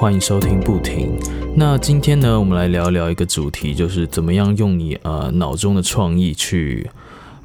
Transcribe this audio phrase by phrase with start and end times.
[0.00, 1.14] 欢迎收听不停。
[1.54, 6.88] 那今天呢，我们来聊聊一个主题，就是怎么样用你呃脑中的创意去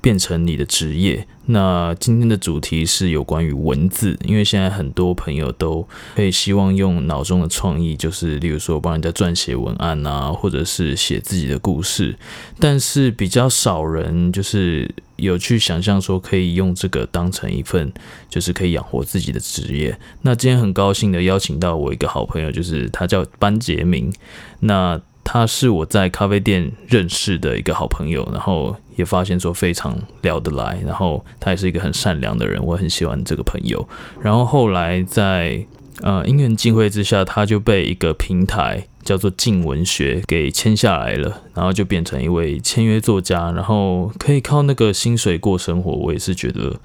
[0.06, 1.26] 变成你的职业。
[1.48, 12.16] 那今天的主题是有关于文字，因为现在很多朋友都会希望用脑中的创意，就是例如说帮人家撰写文案啊，或者是写自己的故事，
[12.60, 17.92] 但是比较少人就是有去想象说可以用这个当成一份
[18.30, 19.98] 就是可以养活自己的职业。
[20.22, 24.14] 那今天很高兴的邀请到我一个好朋友，就是他叫班杰明。
[24.60, 33.86] 那他是我在咖啡店认识的一个好朋友，然后也发现说非常聊得来，然后他也是一个很善良的人，我很喜欢这个朋友。
[34.22, 35.66] 然后后来在
[36.02, 45.92] 呃因缘际会之下，他就被一个平台叫做静文学给签下来了，然后就变成一位签约作家，然后可以靠那个薪水过生活。
[45.92, 46.80] 我也是觉得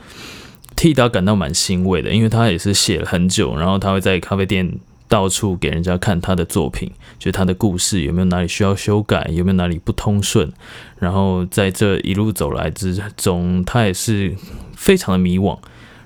[0.74, 4.80] 替他感到蛮欣慰的，因为他也是写了很久，然后他会在咖啡店。
[5.10, 10.50] 到处给人家看他的作品，就他的故事有没有哪里需要修改，有没有哪里不通顺。
[11.00, 14.32] 然后在这一路走来之中，他也是
[14.76, 15.58] 非常的迷惘。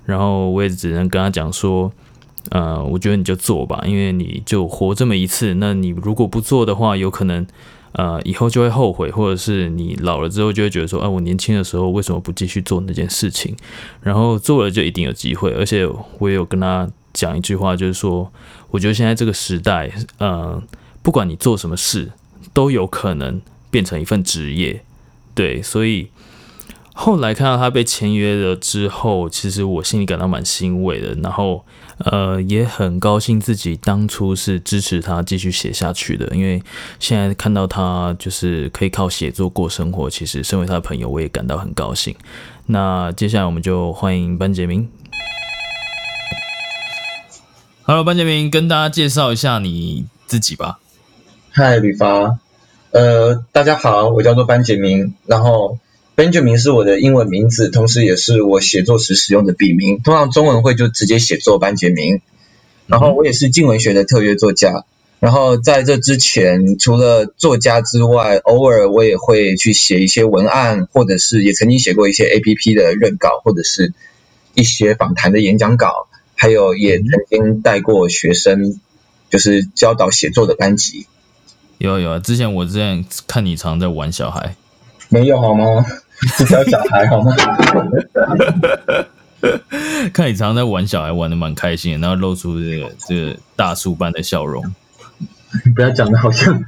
[0.06, 1.92] 然后我也只能跟他讲说，
[2.48, 5.52] 呃，我觉得你就做吧，因为你就活这么一次。
[5.56, 7.46] 那你如果不做的话，有可能
[7.92, 13.54] 呃以后就会后悔，或者是你老了之后就会觉得说，哎，我年轻的时候为什么不继续做那件事情？
[14.00, 15.50] 然后做了就一定有机会。
[15.52, 15.86] 而且
[16.18, 18.32] 我也有跟他讲一句话，就是说。
[18.74, 20.60] 我觉得现在这个时代，呃，
[21.00, 22.10] 不管你做什么事，
[22.52, 24.82] 都有可能变成一份职业，
[25.32, 25.62] 对。
[25.62, 26.08] 所以
[26.92, 31.64] 后来看到他被签约了之后，其实我心里感到蛮欣慰的，然后
[31.98, 36.60] 呃，也很高兴自己当初是支持他继续写下去的，因为
[36.98, 42.12] 现在看到他就是可以靠写作过生活，其实身为他的朋友，我也感到很高兴。
[42.66, 44.88] 那接下来我们就欢迎班杰明。
[47.86, 50.80] Hello，班杰明，跟大家介绍一下你自己吧。
[51.50, 52.38] 嗨，吕发，
[52.92, 55.78] 呃，大家好，我叫做班杰明，然后
[56.16, 60.00] Benjamin 是我的英文名字，同时也是我写作时使用的笔名。
[60.00, 62.22] 通常中文会就直接写作班杰明。
[62.86, 64.86] 然后我也是静文学的特约作家。
[65.20, 73.92] 然后在这之前，除了作家之外，偶尔我也会去写一些文案，或者是也曾经写过一些 APP 的任稿，或者是
[74.54, 76.08] 一些访谈的演讲稿。
[76.44, 78.78] 还有也曾经带过学生，
[79.30, 81.06] 就是教导写作的班级。
[81.78, 84.54] 有有啊，之前我之前看你常在玩小孩，
[85.08, 85.82] 没有好吗？
[86.36, 87.34] 是教小孩好吗？
[90.12, 94.62] 看你常在玩小孩，玩的蛮开心，然后露出这个这个大叔般的笑容。
[95.74, 96.62] 不要讲的好像。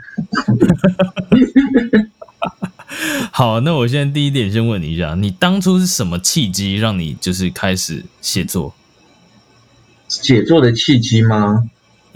[3.30, 8.74] 好，那我现在第一点先问你一下，你当初是什么契机让你就是开始写作？
[10.08, 11.64] 写作的契机吗？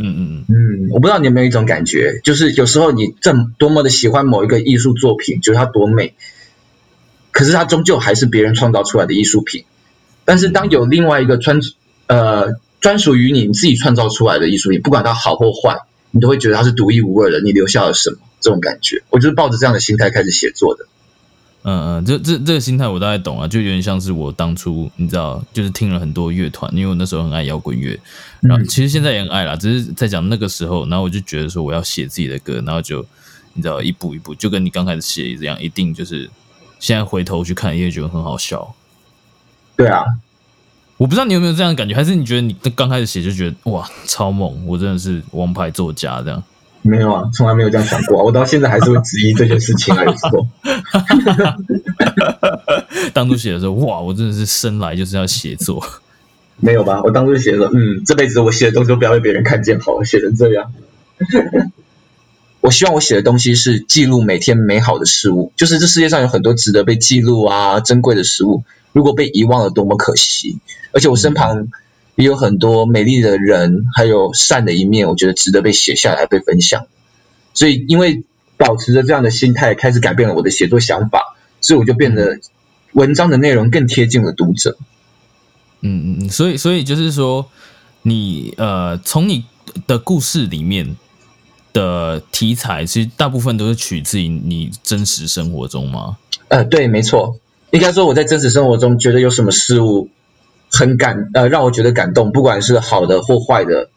[0.03, 6.15] 嗯嗯嗯，我不知道你有没有一种感觉，就是有时候你正多么的喜欢某一个艺术作品，觉得它多美，
[7.33, 9.65] 可是它终究还是别人创造出来的艺术品。
[10.25, 11.61] 但是当有另外一个专
[12.07, 15.81] 呃专属于你自己创造出来的艺术品，不管它好或坏，
[16.11, 18.17] 你都会觉得它是独一无二的，你留下了什么？
[18.41, 20.87] 这种感觉，我就是抱着这样的心态开始写作的。
[21.63, 28.01] 嗯嗯，这这这个心态我大概懂啊，就有点像是我当初你知道，就是听了很多乐团，因为我那时候很爱摇滚乐，
[28.41, 33.05] 然后其实现在也很爱啦，只是在讲那个时候，然后我就觉得说我要写自己的歌，然后就
[33.53, 36.31] 你知道一步一步，就跟你刚开始写一样，一定就是
[36.79, 38.75] 现在回头去看也觉得很好笑。
[39.77, 40.03] 对啊，
[40.97, 46.43] 我不知道你有没有这样的感觉，还是你觉得你刚开始写就觉得哇超猛，我真的是王牌作家这样。
[46.83, 48.25] 没有啊，从来没有这样想过。
[48.25, 50.49] 我到现在还是会质疑这件事情，没错。
[53.13, 55.85] 当初写的时候，哇，我真的是生来就是要写作。
[56.57, 57.03] 没有吧？
[57.03, 60.73] 我当初写的，嗯，这辈子我写的东西都不要被别人看见，好，写成这样。
[62.61, 70.59] 我希望我写的东西是记录每天美好的事物，就是这世界上有很多值得被记录啊、珍贵的事物，如果被遗忘了，多么可惜。
[70.93, 71.69] 而且我身旁。
[72.17, 76.87] 也有很多美丽的人，还有善的一面，我觉得值得被写下来、被分享。
[77.55, 78.25] 所以，因为
[78.57, 82.39] 保持着这样的心态，开始改变了我的写作想法，所以我就变得
[82.93, 84.77] 文章的内容更贴近了读者。
[85.81, 87.49] 嗯嗯，所以所以就是说，
[88.03, 89.45] 你呃，从你
[89.87, 90.97] 的故事里面
[91.73, 96.19] 的题材，其实大部分都是取自于你真实生活中吗？
[96.49, 97.39] 呃，对，没错。
[97.71, 100.09] 应该说我在真实生活中觉得有什么事物。
[100.71, 103.91] 很感呃，让我觉得感动，不管是好的或坏的，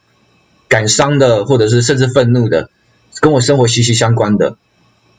[0.68, 2.70] 感伤的，或者是甚至愤怒的，
[3.22, 4.58] 跟我生活息息相关的，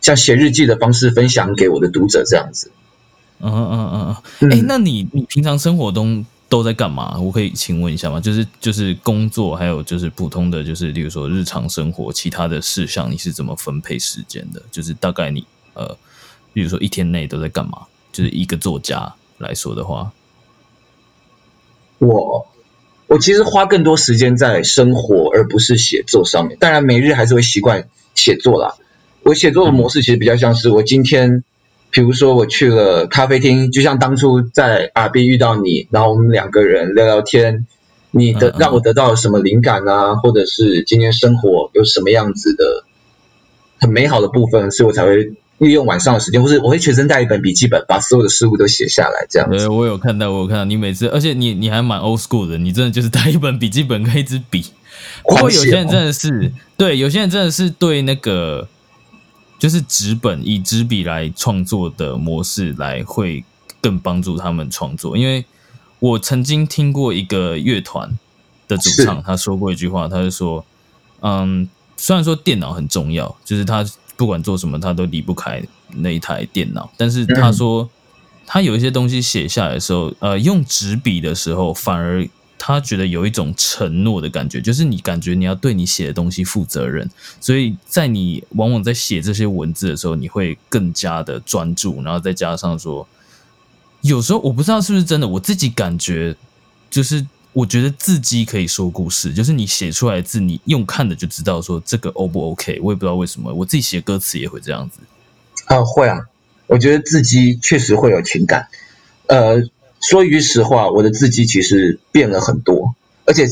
[0.00, 2.70] 像写日记的方式分享给我的读者这样子。
[3.40, 7.18] 嗯嗯嗯嗯，哎，那你你平常生活中都在干嘛？
[7.18, 8.20] 我可以请问一下吗？
[8.20, 14.62] 就是就是工作，还有就是普通的，就是例如说日常生活其他的事项，你是怎么分配时间的？
[14.70, 15.96] 就是大概你呃，
[16.52, 17.78] 比如说一天内都在干嘛？
[18.12, 20.12] 就是一个作家来说的话，
[22.06, 22.46] 我
[23.06, 26.56] 我其实花更多时间在生活，而不是写作上面。
[26.58, 28.74] 当然，每日还是会习惯写作啦。
[29.22, 31.44] 我写作的模式其实比较像是我今天。
[31.90, 37.68] 比如说我去了咖啡厅，就像当初在阿 B 遇到你，然后我们两个人聊聊天，
[38.10, 42.82] 你的让我得到了什么灵感啊，或者是今天生活有什么样子的
[43.78, 49.48] 很美好的部分，所以我才会利用晚上的时间，或是我会全身带一本笔记本，把所有的事物都写下来，这样。
[49.48, 54.64] 对，我有看到，我有看到你每次，而且你你还蛮 old school 的，你真的就是带一本笔记本跟一支笔。
[55.22, 58.68] 不过有些人真的是，对，有些人真的是对那个。
[59.56, 63.42] 就是纸本以纸笔来创作的模式来会
[63.80, 65.42] 更帮助他们创作，因为
[66.00, 68.18] 我曾经听过一个乐团
[68.68, 70.66] 的主唱他说过一句话，他就说
[71.22, 71.66] ：“嗯，
[71.96, 73.82] 虽然说电脑很重要，就是他
[74.16, 75.62] 不管做什么他都离不开
[75.94, 77.88] 那一台电脑，但是他说
[78.46, 82.26] 他有一些东西写下来的时候，呃，用纸笔的时候反而。”
[82.56, 87.06] 他觉得有一种承诺的感觉，就是你感觉你要对你写的东西负责任，
[87.38, 93.06] 所以在你往往在写这些文字的时候，你会更加的专注，然后再加上说，
[94.00, 96.34] 有时候我不知道是不是真的，我自己感觉
[96.88, 104.98] 就是我觉得字迹可以说故事，就是你写出来的字，你用看的就知道说这个 O 不 OK，我也不知道为什么，我自己写歌词也会这样子
[105.64, 106.18] 啊，会啊，
[106.66, 108.68] 我觉得字迹确实会有情感，
[109.28, 109.62] 呃。
[110.00, 113.46] 说一句实话，我的字迹其实变了很多，而且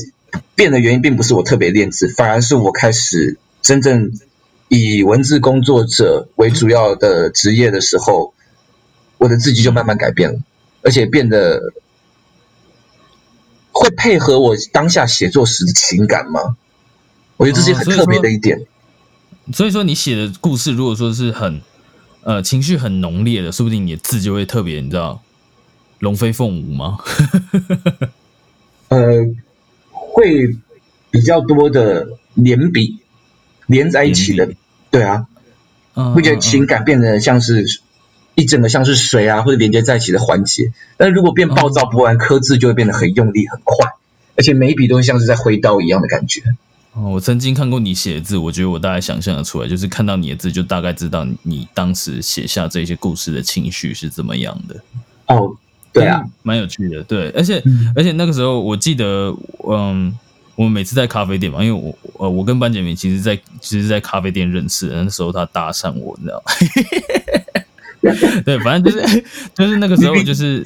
[0.55, 4.12] 变的原因并不是我特别练字，反而是我开始真正
[4.69, 8.34] 以文字工作者为主要的职业的时候，
[9.16, 10.40] 我的字迹就慢慢改变了，
[10.82, 11.72] 而且变得
[13.72, 16.56] 会配合我当下写作时的情感吗？
[17.36, 18.60] 我觉得这是很特别的一点。
[19.52, 21.60] 所以说，你写的故事如果说是很
[22.22, 25.20] 呃情绪很浓烈的，说不定你的字就会特别，你知道。
[25.98, 26.98] 龙飞凤舞吗？
[28.88, 29.24] 呃，
[29.90, 30.56] 会
[31.12, 32.98] 比较多的连笔
[33.66, 34.52] 连在一起的，
[34.90, 35.26] 对啊，
[36.12, 37.64] 会觉得情感变得像是
[38.34, 40.73] 一整个像是水啊，或者连接在一起的环节。
[40.96, 43.90] 但是如果变暴躁不安，刻字就会变得很用力、很快，
[44.37, 46.43] 而且每一笔都像是在挥刀一样的感觉。
[46.94, 54.76] 哦，我曾经看过你写的字，我觉得我大概想象的出来，就是看到你的字，就大概知道你当时写下这些故事的情绪是怎么样的。
[55.26, 55.56] 哦。
[55.94, 57.02] 对啊，蛮有趣的。
[57.02, 57.62] 对，而且
[57.94, 59.37] 而且那个时候，我记得，
[59.69, 60.11] 嗯，
[60.55, 66.52] 我们每次在咖啡店嘛，因为我呃，我跟班杰明其实，在其实，在咖啡店认识，那时候他搭讪我，你知道吗？
[68.44, 70.64] 对，反正就是就是那个时候，就是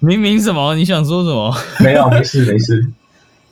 [0.00, 0.74] 明明什么？
[0.74, 1.54] 你想说什么？
[1.80, 2.86] 没有，没事，没事。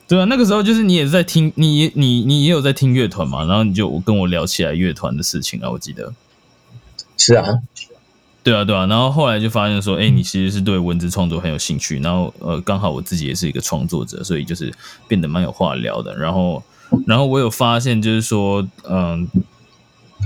[0.07, 6.13] 对啊，那个时候就是你也在听，你你你也有在听乐团嘛，然后你就跟我聊起来乐团的事情啊，我记得。
[7.17, 7.45] 是啊。
[8.43, 14.73] 对啊，对啊，然后后来就发现说，哎，你其实是对文字创作很有兴趣，然后呃，刚好我自己也是一个创作者，所以就是
[15.07, 16.17] 变得蛮有话聊的。
[16.17, 16.63] 然后，
[17.05, 19.27] 然后我有发现，就是说，嗯，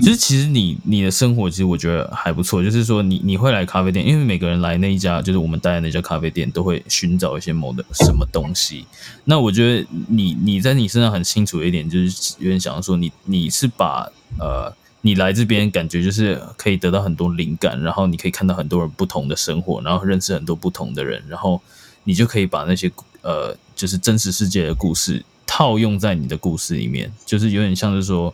[0.01, 8.85] 其实其实你你的生活其实我觉得还不错，就是说你你会来咖啡店，因为每个人来那一家，就是我们待的那家咖啡店，都会寻找一些某的什么东西。
[9.23, 14.09] 那我觉得你你在你身上很清楚一点，就是有点想要说，你你是把
[14.39, 14.73] 呃。
[15.01, 21.61] 你来这边感觉就是可以得到很多灵感，然后你可以看到很多人不同的生活，然后认识很多不同的人，然后
[22.05, 28.33] 你就可以把那些呃，就是真实世界的故事套用在你的故事里面，就是有点像是说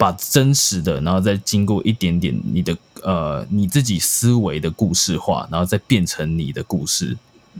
[0.00, 7.14] 把真实的，然后再经过一点点你的呃你自己思维的故事化，然后再变成你的故事。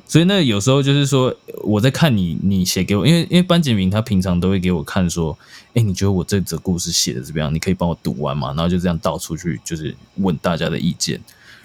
[0.06, 5.36] 所以那有时候就是说，我在看你你写给我，因为因为班杰明他平常都会给我看说，
[5.74, 7.54] 哎，你觉得我这则故事写的怎么样？
[7.54, 8.48] 你可以帮我读完嘛？
[8.54, 11.20] 然后就这样倒出去，就是问大家的意见，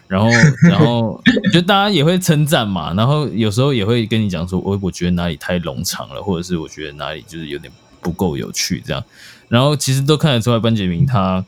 [0.10, 0.28] 然后
[0.68, 1.22] 然后
[1.54, 7.72] 就大家也会称赞嘛，然后有时候也会跟你讲说，我我觉得哪里太冗长了，或者是我觉得哪里就是有点
[8.06, 9.04] 不够有趣这样，
[9.50, 11.44] 然后其实都看得出来班杰明他。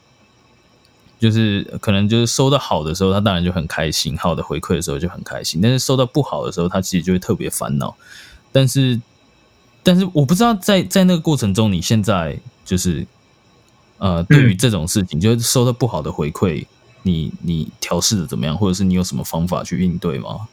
[1.20, 5.60] 就是可能就是收到好的时候，他当然就很开心；好的回馈的时候就很开心。
[5.60, 7.98] 但是收到不好的时候，他其实就会特别烦恼。
[8.52, 9.02] 但是，
[9.82, 13.04] 但是我不知道在在那个过程中，你现在就是
[13.98, 16.68] 呃，对于这种事情，就是收到不好的回馈，
[17.02, 20.48] 你你调试的怎么样，或者是你有什么方法去应对吗？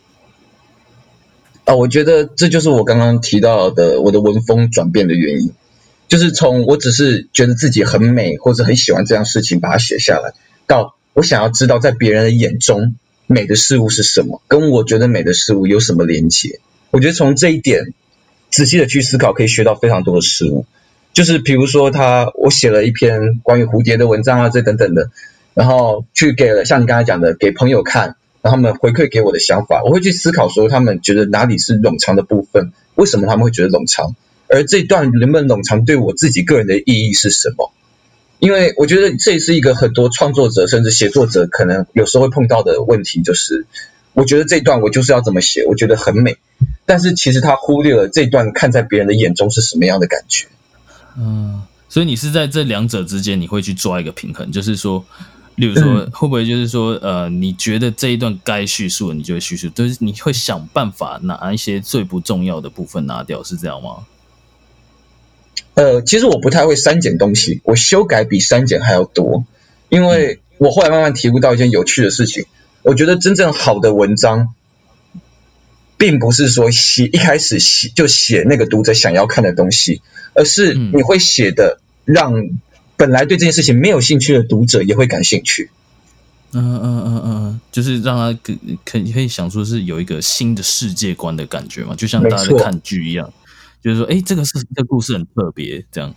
[1.67, 5.53] 啊，我觉得这就是我刚刚提到的我的文风转变的原因，
[6.09, 10.35] 就是从我只是觉得自己很美，或者很喜欢这样事情，把它写下来。
[10.67, 12.97] 到我想要知道，在别人的眼中
[13.27, 16.61] 美的事物是什么，跟我觉得美的事物有什么连接？
[16.91, 17.93] 我觉得从这一点
[18.51, 20.67] 仔细的去思考，可以学到非常多的事物。
[21.13, 25.11] 就是比如说他，我写了一篇关于蝴蝶的文章啊，这等等的，
[25.55, 34.17] 然后去给了像你刚才讲的，给朋友看，然后他们回馈给我的想法，我会去思考说他们觉得哪里是冗长的部分，为什么他们会觉得冗长，
[34.55, 37.73] 而这段能不能冗长对我自己个人的意义是什么？
[38.39, 43.67] 因为我觉得这也是一个很多创作者甚至写作者可能有时候会碰到的问题，就是
[44.13, 46.37] 我觉得这段我就是要这么写，我觉得很美，
[46.87, 50.47] 但是其实他忽略了这段看在别人的眼中是什么样的感觉。
[51.19, 55.05] 嗯，所以你是在这两者之间，你会去抓一个平衡，就是说，
[55.57, 64.05] 例如说，会不会就是说，呃，你觉得这一段该叙述，你就会叙述，就是你会想办法拿一些最不重要的部分拿掉，是这样吗？
[65.75, 69.45] 呃，其实我不太会删减东西，我修改比删减还要多，
[69.89, 72.47] 因为我后来慢慢体悟到一件有趣的事情，
[72.83, 74.55] 我觉得真正好的文章。
[75.97, 80.03] 并不是说写一开始写就写那个读者想要看的东西，
[80.35, 82.35] 而是你会写的让
[82.97, 85.71] 本来对这件事情没有兴趣的读者也会感兴趣。
[86.53, 88.53] 嗯嗯嗯嗯，就是让他可
[88.85, 93.33] 可可以想说是有一个新的世界观的感觉嘛，就像大家在看剧一样，
[93.85, 96.15] 就是说，哎，这个是这个故事很特别，这样。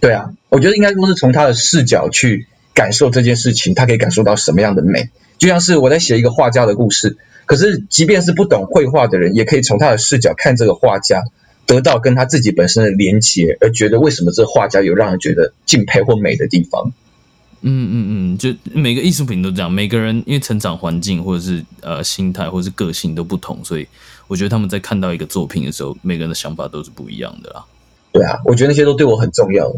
[0.00, 7.16] 对啊，我觉得应该说是从他的视角去感受这件事情，他可以感受到什么样的美，就像是我在写一个画家的故事。
[7.46, 11.22] 可是，即便是不懂绘画的人，也可以从他的视角看这个画家，
[11.66, 16.92] 得到跟他自己本身的连结，而觉得为什么这画家有让人觉得敬佩或美的地方。
[17.60, 23.88] 嗯嗯嗯，就每个艺术品都这样，每个人因为成长环境或者是呃心态或者是个性都不同，所以
[24.28, 27.64] 我觉得他们在看到一个作品的时候，每个人的想法都是不一样的啦。
[28.12, 29.68] 对啊，我觉得那些都对我很重要。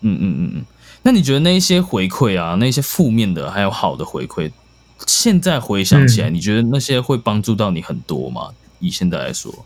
[0.00, 0.64] 嗯嗯嗯嗯，
[1.02, 4.50] 那你觉得那一些回馈啊，那些负面的还有好的回馈？
[5.06, 8.50] 现在回想起来，你觉得那些会帮助到你很多吗？
[8.80, 9.64] 以现在来说，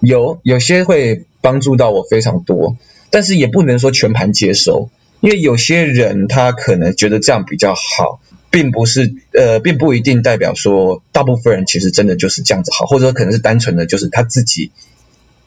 [0.00, 2.76] 有有些会帮助到我非常多，
[3.10, 4.90] 但是也不能说全盘接收，
[5.20, 14.70] 因为有些人他可能觉得这样比较好，并不是呃，并不一定代表说大部分人其实真的就是这样子好，或者说可能是单纯的就是他自己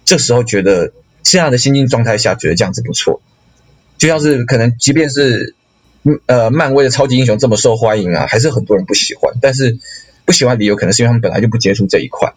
[0.05, 0.93] 这时候觉得
[1.23, 3.21] 这样的心境状态下觉得这样子不错，
[3.97, 5.55] 就像是可能即便是。
[6.25, 9.35] 呃，漫威的超级英雄这么受欢迎啊，还是很多人不喜欢。
[9.39, 9.77] 但是
[10.25, 12.33] 不喜欢理由可能是因为他们本来就不接触这一块。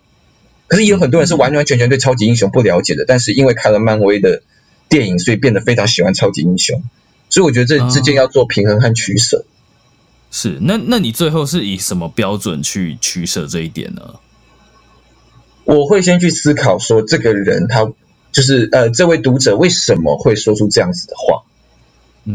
[0.66, 4.42] 可是也有很多人是完完全全对超级英雄不了解的，但是因为看了漫威的
[4.90, 6.82] 电影，所以变得非常喜欢超级英雄。
[7.30, 9.46] 所以我觉得这之间要做平衡和取舍。
[10.36, 14.16] 是，那那你最后是以什么标准去取舍这一点呢？
[15.62, 17.92] 我会先去思考说，这个人他
[18.32, 21.44] 就是呃，这位读者为什么会说出这样子的话。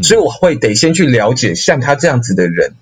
[0.02, 2.72] 所以我会得先去了解像他这样子的人，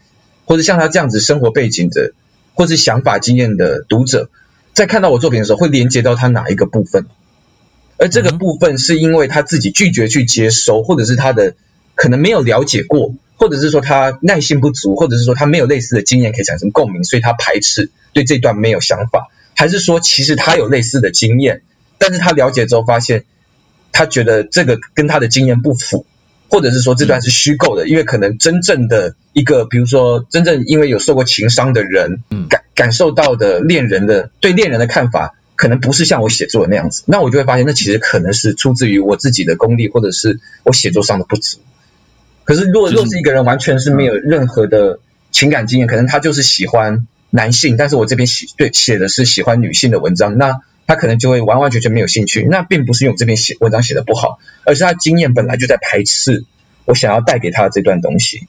[0.44, 2.12] 或者像他这样子生活背景的，
[2.54, 4.30] 或是想法经验的读者，
[4.72, 7.06] 在看到我作品的时候，会连接到他哪一个部分？
[7.96, 11.56] 而这个部分是因为他自己拒绝去接收，或者是他的
[11.96, 21.62] 可能没有了解过，或者是说他耐心不足，或者是说他没有类似的经验可以产生共鸣，所以他排斥对这段没有想法，还是说其实他有类似的经验，
[21.96, 23.24] 但是他了解之后发现，
[23.92, 26.04] 他觉得这个跟他的经验不符。
[26.50, 37.02] 或者是说这段是虚构的，因为可能真正的一个，比如说真正因为有受过情伤的人，感感受到的恋人的对恋人的看法，可能不是像我写作的那样子。
[37.04, 41.58] 那我就会发现，那其实可能是出自于我自己的功力，或者是我写作上的不足。
[42.48, 45.00] 可是，若若是一个人完全是没有任何的
[45.30, 50.62] 情感经验，可能他就是喜欢男性，但是我这边写对写的是喜欢女性的文章，那。
[50.90, 56.46] 他可能就会完完全全没有兴趣，那并不是因为我这边写文章写的不好，而是他经验本来就在排斥
[56.86, 58.48] 我想要带给他的这段东西。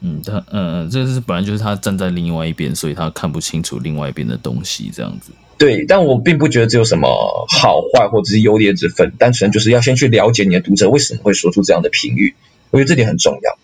[0.00, 5.32] 嗯，他嗯嗯，这是本来就是他站在另外一边，所以他看不清楚另外一边的东西，这样子。
[5.58, 7.08] 对，但我并不觉得这有什么
[7.48, 12.36] 好坏或者是优劣之分，单纯就是要先去了解你的读者为什么会说出这样的评语，
[12.72, 13.58] 我觉得这点很重要。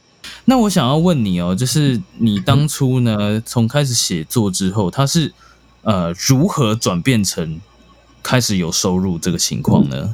[0.44, 5.32] 那我想要问你哦，就是你当初呢，从开始写作之后，他是
[5.82, 7.58] 呃如何转变成？
[8.20, 10.12] 开始有收入这个情况呢？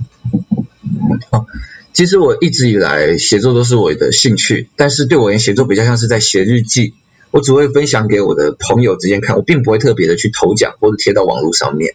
[1.93, 6.95] 其实我一直以来写作都是我的兴趣，但是对我而言，写作比较像是在写日记。
[7.33, 11.95] 我只会分享给我的朋友之间看，我并不会特别的去投奖或者贴到网络上面。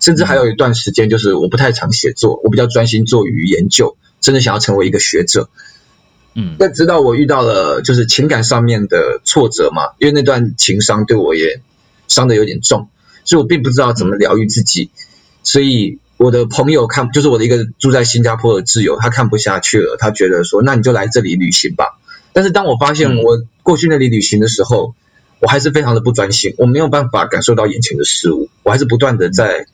[0.00, 5.50] 甚至还有一段时间，就是我不太常写作，我比较专心做语研究，真的想要成为一个学者。
[6.40, 11.60] 嗯，那直到我遇到了就是情感上面的挫折嘛，因为那段情伤对我也
[12.06, 12.90] 伤的有点重，
[13.24, 14.90] 所以我并不知道怎么疗愈自己。
[15.42, 21.98] 所以我的朋友看，就是我的一个住在新加坡的挚友，他看不下去了，他觉得说，那你就来这里旅行吧。
[22.32, 24.94] 但是当我发现我过去那里旅行的时候，
[25.40, 29.66] 我还是非常的不专心，我没有办法感受到眼前的事物，我还是不断的在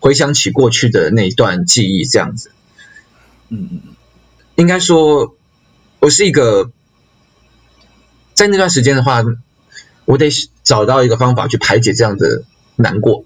[0.00, 2.50] 回想起过去的那一段记忆，这样子。
[3.50, 3.80] 嗯嗯
[4.56, 5.36] 应该说，
[6.00, 6.70] 我是一个
[8.34, 9.24] 在那段时间的话，
[10.04, 10.30] 我得
[10.62, 12.44] 找到一个方法去排解这样的
[12.76, 13.24] 难过，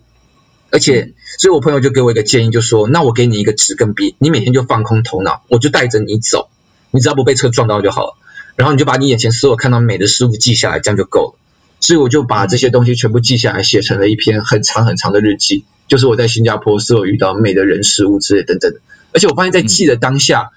[0.71, 6.49] 而且，所以我朋友就给我一个建议，就说：那我给你一个纸跟笔，你每天就放空头脑，我就带着你走，
[6.91, 8.15] 你只要不被车撞到就好了。
[8.57, 11.39] 然后你就把你眼前所有看到美的事物记下来，这样就够了。
[11.81, 18.81] 所以我就把这些东西全部记下来，写成了一篇很长很长的日记，就是我在新加坡所有遇到美的人事物之类等等的。
[19.13, 20.51] 而且我发现，在记的当下，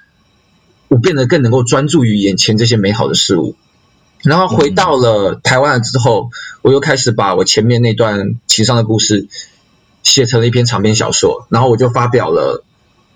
[0.87, 3.55] 我变得更能够专注于眼前这些美好的事物。
[4.23, 6.31] 然后回到了台湾了之后，
[6.63, 9.27] 我又开始把我前面那段情伤的故事
[10.01, 12.63] 写成了一篇长篇小说，然后我就发表了，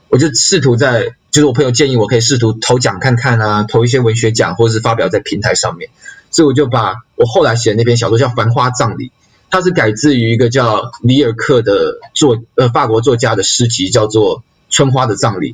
[0.10, 5.90] 我就试图在，就是我朋友建议我可以试图投奖看看啊，投一些文学奖，或者是发表在平台上面，
[6.30, 9.08] 所以我就把我后来写的那篇小说叫《繁花葬礼》，
[9.50, 15.54] 它是改自于一个叫里尔克的作呃法国作家的诗集，叫做《春花的葬礼》，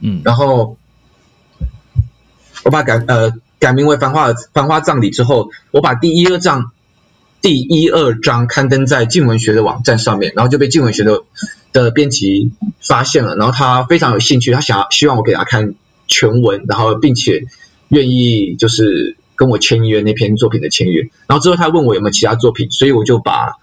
[0.00, 0.78] 嗯，然后
[2.64, 6.72] 我把改呃改名为《繁花繁花葬礼》之后，我把第一二章
[7.40, 11.22] 第一二章刊登在静文学的网站上面，然后就被静文学的
[11.72, 15.74] 的编辑发现了，然后他非常有兴趣，他想要希望我给他看
[16.06, 17.44] 全文，然后并且
[17.88, 23.54] 愿意就是跟我签约那篇作品的签约，然后之后他问我有没有其他作品，所以我就把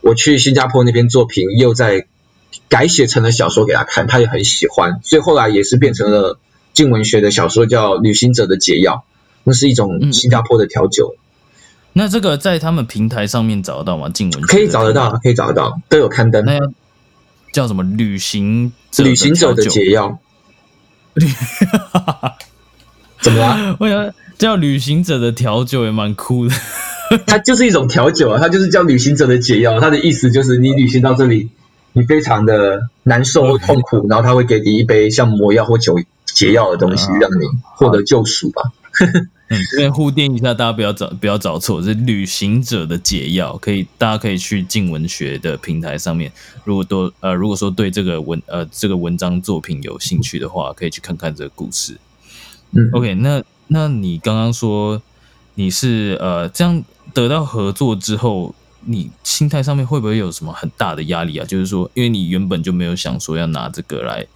[0.00, 2.06] 我去新加坡那篇作品又在
[2.68, 6.38] 改写成了小说给他看，他也很喜欢，所以后来也是变成了
[6.78, 8.94] 静文学的小说，叫《旅行者的解药》，
[9.42, 11.16] 那是一种新加坡的调酒，
[11.92, 14.08] 那这个在他们平台上面找得到吗？
[14.10, 16.46] 静文可以找得到，可以找得到，都有刊登。
[17.52, 17.82] 叫什么？
[17.82, 20.20] 旅行者旅行者的解药，
[23.20, 23.76] 怎么了？
[23.82, 26.54] 我想叫旅行者的调酒也蛮酷的。
[27.26, 29.80] 它就是一种调酒啊，它就是叫旅行者的解药。
[29.80, 31.50] 它的意思就是你旅行到这里，
[31.92, 35.98] 你非常的难受或痛苦，然后他会给你一杯像魔药或酒
[36.38, 38.62] 解药的东西，啊让你获得救赎吧。
[39.50, 46.30] 嗯，这边互电一下，大家不要找不要找错，是旅行者的解药，可以大家可以去静文学的平台上面，
[46.64, 51.96] 如果都呃如果说对这个文呃这个文章作品有兴趣的话，可以去看看这个故事。
[52.72, 55.00] 嗯 OK，那那你刚刚说
[55.54, 61.46] 你是呃这样得到合作之后，你心态上面会不会有什么很大的压力啊？
[61.46, 64.26] 就是说，因为你原本就没有想说要拿这个来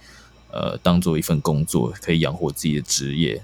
[0.53, 3.41] 呃当做一份工作，可以养活自己的职业，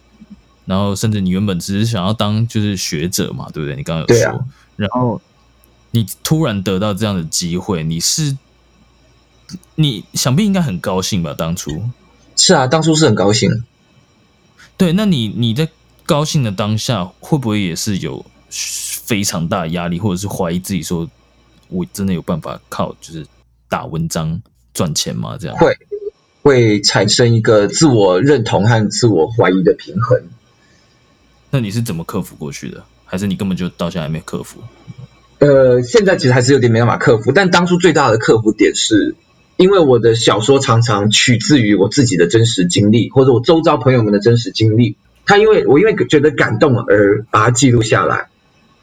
[0.65, 3.75] 然后甚至你原本只是想要当就是学者嘛，对不对？
[3.75, 4.45] 你刚刚有说，啊
[4.75, 5.19] 然后
[5.91, 8.37] 你突然得到这样的机会，你是
[9.75, 11.33] 你想必应该很高兴吧？
[11.33, 11.89] 当初
[12.35, 13.63] 是啊，当初是很高兴。
[14.77, 15.67] 对，那你你在
[16.05, 21.09] 高兴的当下，会不会也是有非常大的压力，或者是怀疑自己说，
[21.67, 23.25] 我真的有办法靠就是
[23.67, 24.41] 打文章
[24.73, 25.35] 赚钱吗？
[25.37, 25.75] 这样会
[26.41, 30.21] 会产生一个自我认同和自我怀疑的平衡。
[31.51, 32.83] 那你是怎么克服过去的？
[33.05, 34.59] 还是你根本就到现在还没克服？
[35.39, 39.15] 呃，现在其实还是有点没办法克服，但当初最大的克服点是，
[39.57, 44.95] 因为我的小说常常取自于我自己的真实经历，或者我周遭朋友们的真实经历。
[45.25, 48.27] 他因为我因为觉得感动而把它记录下来，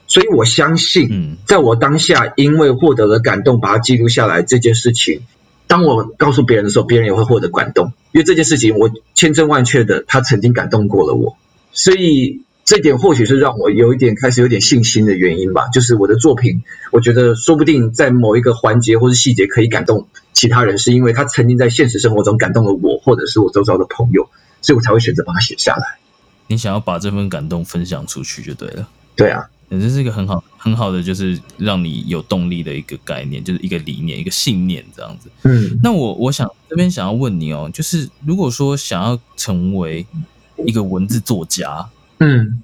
[0.07, 5.23] 所以我相信，嗯在我当下因为获得了感动，把它记录下来这件事情，
[5.66, 11.37] 当我告诉别人的时候，别人也会获得感动，因为这件事情我千真万确的，他曾经感动过了我，
[11.72, 15.68] 所以这点或许是让我有一点开始有点信心的原因吧。
[15.68, 24.29] 就是我的作品，我觉得说不定在某一个环节或是细节可以感动其他人，是因为他曾经在现实生活中感动了我，或者是我周遭的朋友，
[24.62, 25.98] 所以我才会选择把它写下来。
[26.48, 28.88] 你想要把这份感动分享出去就对了。
[29.16, 35.31] 对啊，这是一个很好很好的，就是让你有动力的一个概念，就是一个理念、一个信念这样子。
[35.42, 40.07] 嗯那我我想这边想要问你哦，就是如果说想要成为
[40.64, 42.62] 一个文字作家，嗯。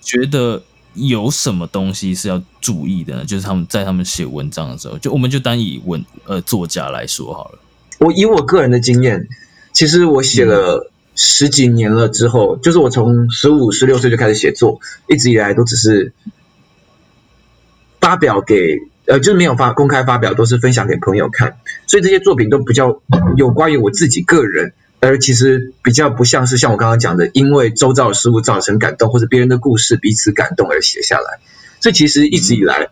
[0.00, 0.60] 觉得
[0.94, 3.24] 有什么东西是要注意的呢？
[3.24, 7.58] 就是他们在他们写文章的时候，就我们就单以文呃作家来说好了。
[8.00, 9.28] 我以我个人的经验，
[9.72, 16.12] 其实我写了十几年了之后，就是我从十五、十六岁就开始写作，一直以来都只是
[18.00, 23.00] 发表给呃，就是没有发公开发表，都是分享给朋友看，所以这些作品都比较
[23.36, 31.38] 有关于我自己个人，而其实比较不像是像我刚刚讲的，因为周遭的事物造成感动，或者别人的故事彼此感动而写下来。
[31.80, 32.88] 所以其实一直以来，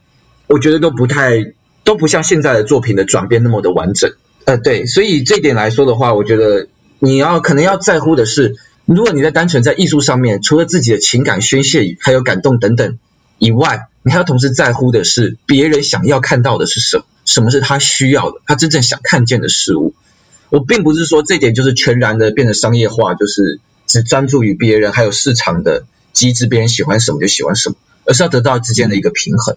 [0.46, 1.52] 我觉得都不太
[1.84, 4.12] 都不像现在的作品的转变那么的完整。
[4.44, 6.68] 呃，对，所以这一点来说的话，我觉得
[7.04, 12.98] 你要可能要在乎的是，如果你在单纯在艺术上面，除了自己的情感宣泄还有感动等等
[13.38, 17.04] 以外，你还要同时在乎的是别人想要看到的是什么。
[17.24, 19.94] 什么是他需要的，他真正想看见的事物。
[20.50, 29.56] 我并不是说这点就是全然的变得商业化，就是只专注于别人还有市场的机制，别人喜欢什么就喜欢什么，而是要得到之间的一个平衡。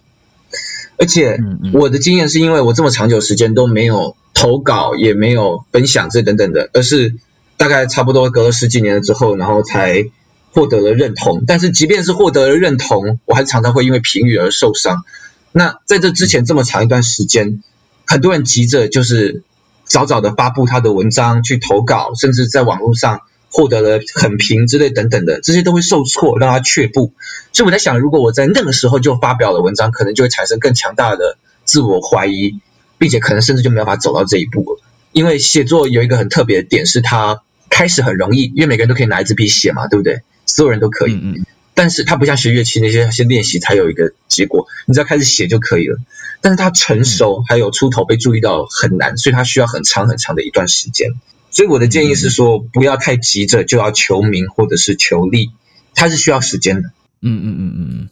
[0.96, 1.38] 而且
[1.74, 7.16] 我的经验是因为我这么长久时间都没有投稿，也没有分享这等等的，而是
[7.58, 10.06] 大概差不多隔了十几年之后，然后才
[10.52, 11.44] 获得了认同。
[11.46, 15.04] 但是即便是获得了认同，我还常常会因为评语而受伤。
[15.52, 17.62] 那在这之前这么长一段时间，
[18.06, 19.42] 很多人急着就是
[19.84, 23.20] 早早的发布他的文章去投稿，甚至在网络上。
[23.50, 27.14] 获得了很评之类等等的，这些都会受挫，让他却步。
[27.54, 32.60] 所以我在想，如果我在那个时候就发表了文章，可能就会产生更强大的自我怀疑，
[32.98, 34.78] 并且可能甚至就没有办法走到这一步。
[35.12, 37.40] 因为写作有一个很特别的点，是它
[37.70, 40.22] 开始很容易，因为每个人都可以拿一支笔写嘛，对不对？
[40.46, 41.14] 所有人都可以。
[41.14, 41.46] 嗯嗯。
[41.74, 45.98] 但是它不像学乐器那些先练习才有一个结果，你只要开始写就可以了。
[46.40, 51.10] 但是它成熟还有出头被注意到很难，所以它需要很长很长的一段时间。
[51.50, 55.50] 所以我的建议是说，不要太急着就要求名或者是求利，
[55.94, 56.88] 它是需要时间的。
[57.20, 58.08] 嗯嗯嗯嗯嗯。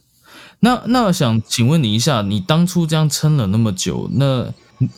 [0.59, 4.53] 那那我想请问你一下，你当初这样撑了那么久，那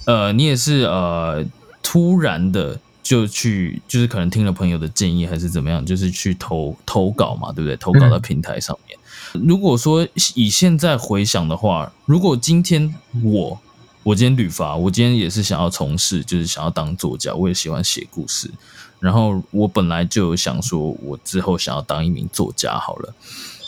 [0.05, 1.43] 呃，你也是呃
[1.81, 7.75] 突然的就去，就是可能听了朋友的建议还是怎么样，就是去投投稿嘛，对不对？
[7.77, 8.97] 投稿到平台上面。
[9.45, 13.59] 如果说以现在回想的话，如果今天我。
[14.01, 18.49] 我今天旅发，我今天也是想要从事，就是想要当作家，我也喜欢写故事。
[18.97, 23.13] 然后我本来就有想说，我之后想要当一名作家好了。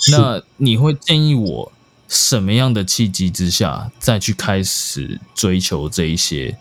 [0.10, 1.72] 那你会建议我
[2.08, 6.58] 什么样的契机之下，再去开始追求这一些，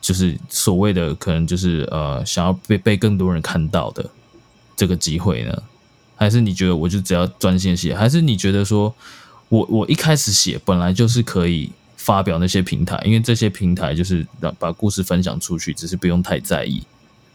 [0.00, 4.08] 就是所谓的可能就是呃，想要被被更多人看到的
[4.76, 5.62] 这个机会呢？
[6.16, 7.94] 还是你觉得我就只要专心写？
[7.94, 8.94] 还是你觉得说
[9.48, 11.70] 我我一开始写本来就是可以？
[12.00, 16.82] 发表那些平台，因为这些平台就是把把故事分享出去，只是不用太在意。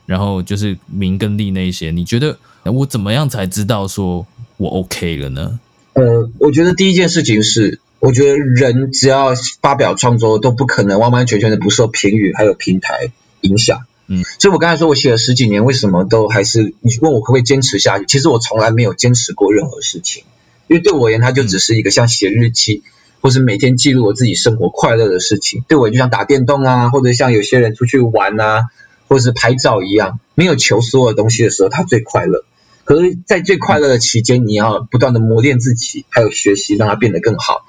[0.07, 4.25] 然后就是名跟利那些，你觉得我怎么样才知道说
[4.57, 5.59] 我 OK 了呢？
[5.93, 13.85] 呃，我觉得第一件事情是，我觉得人只要发表创作，都不可能完完全全的不受评语还有平台影响。
[14.07, 18.05] 嗯，所以我刚才说我写了十几年，为什么都还是你问我可不可以坚持下去？
[18.05, 20.23] 其实我从来没有坚持过任何事情，
[20.67, 22.83] 因为对我而言，它就只是一个像写日记。
[23.21, 28.63] 或是每天记录我自己生活快乐的事情，对我就像打电动啊，或者像有些人出去玩啊，
[29.07, 32.43] 或者是拍照一样，没有求所有东西的时候，他最快乐。
[32.85, 37.65] 可是，在最快乐的期间，你要不断的磨练自己，还有学习，让它变得更好。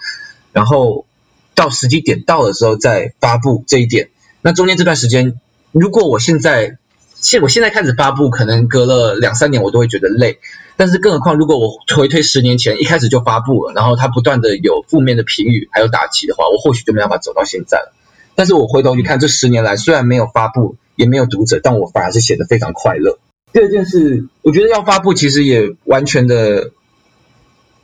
[0.52, 1.06] 然后
[1.54, 4.10] 到时机点到的时候再发布这一点。
[4.42, 5.40] 那中间这段时间，
[5.72, 6.78] 如果我现在
[7.14, 10.38] 现我现在开始发布，可能隔了两三年，我都会觉得累。
[10.76, 17.94] 但是，更何况，如果我回推十年前，一开始就发布了，然后它不断的有负面的评语，还有打击的话，我或许就没办法走到现在了。
[18.34, 23.20] 但是我回头去看，这十年来虽然没有发布，也没有读者，但我反而是写的非常快乐。
[23.54, 26.72] 第二件事，我觉得要发布其实也完全的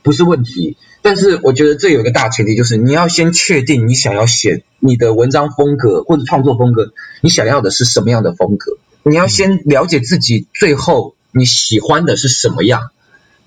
[0.03, 11.15] 不是问题，但是我觉得这有一个大前提，就是你要先确定你想要写你的文章风格或者创作风格，你想要的是什么样的风格，你要先了解自己，最后。
[11.33, 12.89] 你喜欢的是什么样，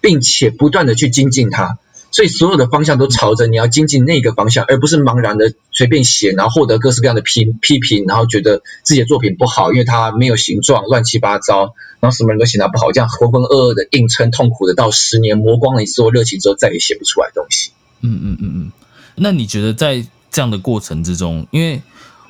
[0.00, 1.76] 并且不断的去精进它，
[2.14, 17.72] 所以所有的方向都朝着你要精进那个方向，而不是茫然的随便写，然后获得各式各样的批批评，然后觉得自己的作品不好，因为它没有形状，乱七八糟，然后什么人都写它不好，这样浑浑噩噩的硬撑，痛苦的到十年磨光了你所有热情之后，再也写不出来东西。
[18.02, 18.72] 嗯嗯嗯嗯，
[19.16, 21.82] 那你觉得在这样的过程之中，因为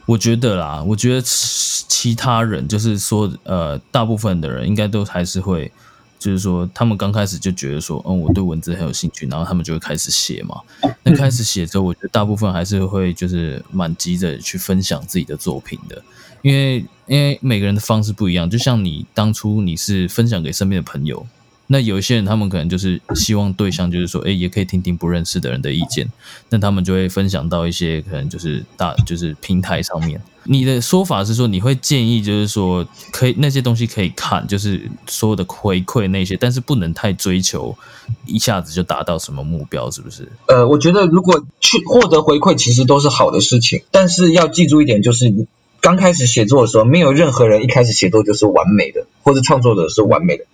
[0.07, 5.70] 我觉得啦，我觉得其他人就是说，呃，大部分的人应该都还是会，
[6.25, 10.59] 就是说，他们刚开始就觉得说，嗯，我对文字很有兴趣，然后他们就会开始写嘛。
[11.03, 16.03] 那开始写之后，我觉得大部分还是会就是蛮急着去分享自己的作品的，
[16.41, 21.27] 因为因为每个人的方式不一样，就像你当初你是分享给身边的朋友。
[21.66, 26.07] 那有一些人，他们可能就是希望对象就是说，哎，也可以听听不认识的人的意见，
[26.50, 30.20] 那他们就会分享到一些可能就是大就是平台上面。
[30.46, 37.74] 你的说法是说，你会建议就是说，可以那些东西可以看，就是所有的回馈那些，但是不能太追求
[38.27, 40.29] 一下子就达到什么目标，是不是？
[40.48, 45.46] 呃，我觉得如果去获得回馈，其实都是好的事情，但是要记住一点，就是你
[45.81, 50.44] 刚开始写作的时候，没有任何人一开始写作就是完美的，或者创作者是完美的。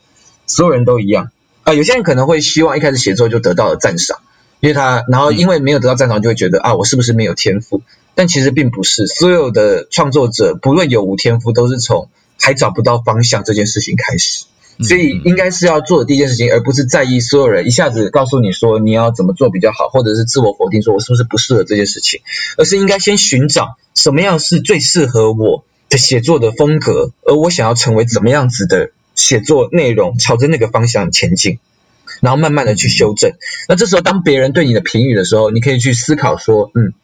[0.55, 1.31] 所有人都一样。
[1.63, 4.19] 啊，有些人可能会希望一开始写作就得到了赞赏，
[4.61, 7.83] 因为他，然后因为没有得到赞赏，就会觉得啊，我是不是没有天赋？
[8.15, 12.09] 但其实并不是，所有的创作者不论有无天赋，都是从
[12.39, 14.47] 还找不到方向这件事情开始。
[14.83, 22.21] 所以应该是要做的第一件事情，而不是在意所有人一下子告诉你说你要怎么做比较好，或者是自我否定说我是不是不适合这件事情，
[22.57, 31.59] 而是应该先寻找什么样是最适合我的写作的风格，而我想要成为怎么样子的写作内容，朝着那个方向前进，
[32.21, 33.33] 然后慢慢的去修正。
[33.69, 36.95] 那这时候当别人对你的评语的时候，你可以去思考说，嗯，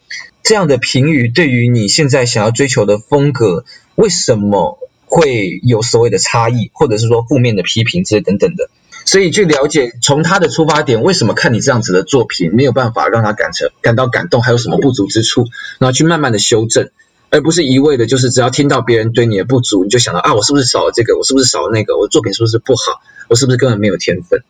[0.43, 4.79] 这样的评语对于你现在想要追求的风格，为什么？
[5.09, 8.69] 会有所谓的差异，或者是说负面的批评这些等等的，
[9.05, 15.47] 所以去了解从他的出发点，为什么看你这样子的作品没有办法让他感成感到感动，还有什么不足之处，
[15.79, 16.91] 然后去慢慢的修正，
[17.31, 24.43] 而不是一味的，就是只要听到别人对你的不足，你就想到啊，我是不是少了这个，我是不是少了那个，我作品是不是不好，我是不是根本没有天分？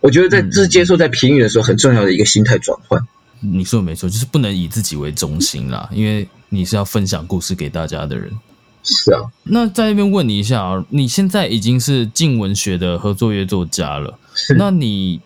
[0.00, 3.06] 我觉得在这是接受在评语的时候很重要的一个心态转换。
[3.40, 8.30] 你说的没错，就是不能以自己为中心啦，因为你是要分享故事给大家的人。
[8.82, 14.18] 是啊，那在那边问你一下啊，你现在已经是静文学的合作约作家了，
[14.56, 15.20] 那你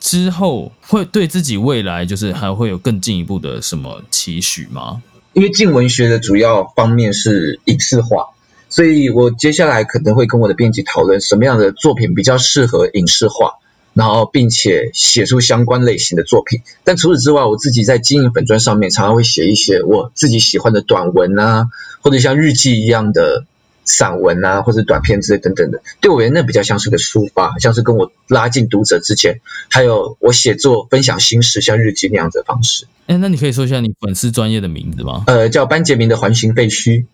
[0.00, 5.02] 之后会对自己未来就是还会有更进一步的什么期许吗？
[5.34, 8.28] 因为近文学的主要方面是影视化，
[8.68, 13.58] 所以我接下来可能会跟我的编辑讨论什么样的作品比较适合影视化。
[13.96, 16.62] 然后，并且写出相关类型的作品。
[16.82, 21.68] 但除此之外，我自己在经营粉砖上面，常常会写一些我自己喜欢的短文啊，
[22.02, 23.44] 或者像日记一样的
[23.84, 25.82] 散文啊，或者短篇之类等等的。
[26.00, 32.86] 对我而言，那比较像是个抒发，像是跟我拉近读者之间，还有我写作分享心事，像日记那样的方式。
[33.06, 35.24] 哎，那你可以说一下你粉丝专业的名字吗？
[35.26, 37.04] 呃，叫班杰明的环形废墟。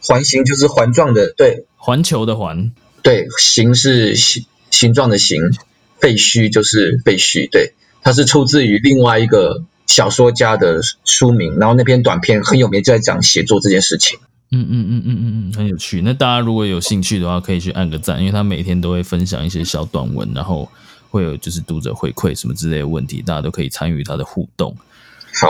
[0.00, 5.42] 环形就是环状的，对，环球的环，对，形是形形状的形。
[6.00, 14.20] 废墟就是废墟，对，它是出自于另外一个小说家的书名，然后那篇短篇很有名，就在讲写作这件事情。
[14.50, 16.00] 嗯嗯嗯嗯嗯嗯，很有趣。
[16.02, 20.68] 那大家如果有兴趣的话，可以去按个赞，因为他每天都会分享一些小短文，然后
[21.10, 24.76] 会有就是读者回馈什么之类的问题，大家都可以参与他的互动。
[25.40, 25.48] 好，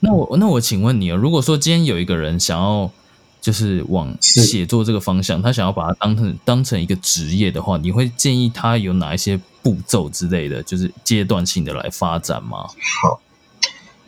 [0.00, 2.90] 那我那我请问你啊，如果说今天有一个人想要。
[3.38, 12.66] 就是往写作这个方向，他想要把它当成当成一个职业的话，你会建议他有哪一些步骤之类的，就是阶段性的来发展吗？
[13.00, 13.20] 好，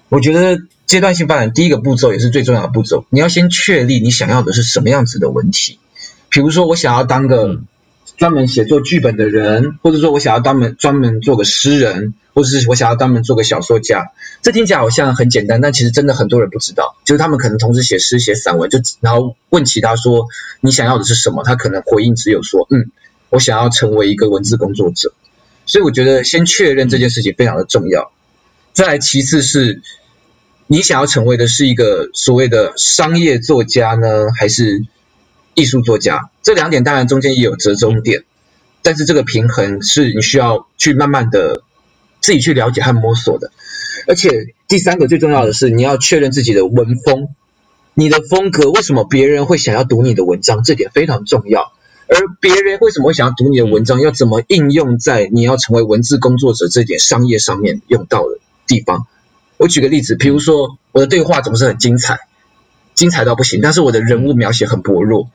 [0.08, 5.78] 我觉得阶段性发展第一个步骤也是最重要的步骤，你要先确立你想要的是什么样子的文体。
[6.28, 7.60] 比如说，我想要当个。
[8.16, 14.10] 专门写作剧本的人，或者说我想要专门专门做个诗人，或者是我想要专门做个小说家，
[14.42, 20.26] 这听起来好像很简单，但其实真的很多人不知道，就是他们可能同时写诗写散文，就然后问其他说
[20.60, 22.90] 你想要的是什么，他可能回应只有说嗯，
[23.30, 25.12] 我想要成为一个文字工作者。
[25.66, 28.10] 所以我觉得先确认这件事情非常的重要。
[28.72, 29.80] 再来其次是，
[30.68, 34.84] 你想要成为的是一个所谓的商业作家呢，还是？
[35.54, 38.22] 艺术作家这两点当然中间也有折中点，
[38.82, 41.64] 但是这个平衡是你需要去慢慢的
[42.20, 43.50] 自己去了解和摸索的。
[44.06, 47.30] 而且第三个最重要的是，你要确认自己的文风，
[47.94, 51.72] 你的风格为什么别人会想要读你的文章，这点非常重要。
[52.06, 59.08] 而别人为什么会想要读你的文章，要怎么应用在你要成为文字工作者这点商业上面用到的地方？
[59.58, 62.20] 我举个例子，比如说我的对话总是很精彩，
[62.94, 65.30] 精彩到不行，但是我的人物描写很薄弱。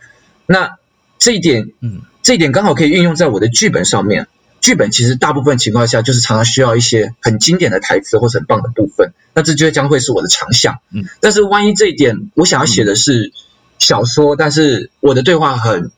[0.48, 0.78] 那
[1.20, 4.28] 这一点，嗯，这一点刚好可以运用在我的剧本上面。
[4.62, 10.80] 剧本其实大部分情况下就是常常需要一些很经典的台词或者很棒的部分，那这就将会是我的长项。
[10.90, 13.34] 嗯，但是万一这一点我想要写的是
[13.78, 15.92] 小说，但是我的对话很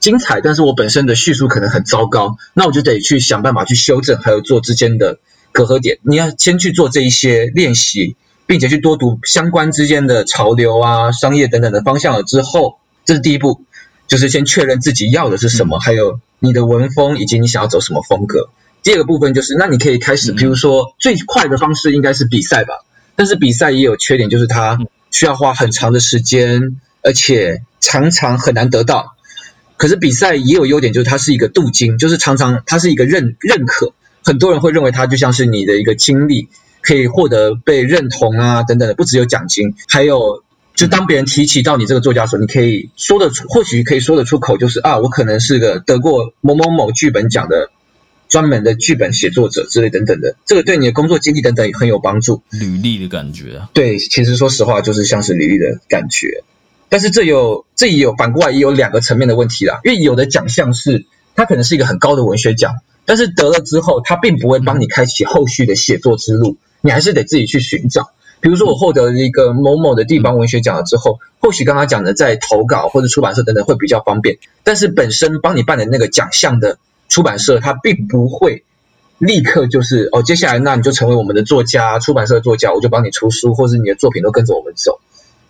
[0.00, 5.20] 精彩，但是我本身的叙述可能很糟糕，那我就得去想办法去修正，还有做之间的
[5.56, 5.98] 隔阂点。
[6.02, 8.14] 你要先去做这一些练习，
[8.46, 12.78] 并且去多读相关之间的潮流啊、商业等等的方向了之后。
[13.06, 13.62] 这是第一步，
[14.08, 18.50] 就是先确认自己要的是什么，还有你的文风以及你想要走什么风格。
[18.82, 24.78] 第二个部分就是，那你可以开始，比如说最快的方式应该是比赛吧，但是比赛也有缺点，就是它
[25.10, 29.14] 需要花很长的时间，而且常常很难得到。
[29.76, 33.92] 可是比赛也有优点，就是它是一个镀金，就是常常它是一个认认可，
[34.26, 36.48] 很多人会认为它就像是你的一个经历，
[36.82, 40.44] 可以获得被认同啊等等的，不只有奖金，还有。
[40.76, 47.70] 就当别人提起到你这个作家的时，你可以说得出，或许可以说得出口，就是啊，我可能是个得过某某某剧本奖的
[48.28, 52.42] 专门的剧本写作者之类等等的，这个对你的工作经历等等很有帮助。
[52.50, 53.70] 履历的感觉啊？
[53.72, 56.44] 对，其实说实话就是像是履历的感觉，
[56.90, 62.74] 但是这有这也有反过来也有两个层面的问题啦，因为有的奖项是它可能是一个很高的文学奖，
[63.06, 68.10] 但是得了之后，它并不会帮你开启后续的写作之路，你还是得自己去寻找。
[68.40, 78.64] 比如说，我获得了一个某某的地方文学奖了之后，或许刚刚讲的在投稿或者出版社等等会比较方便，但是本身帮你办的那个奖项的出版社它并不会
[79.18, 85.00] 立刻就是哦，接下来那你就成为我们的作家，出版社作家，我就帮你出书，或者你的作品都跟着我们走，